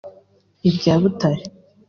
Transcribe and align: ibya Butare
ibya 0.69 0.91
Butare 1.01 1.43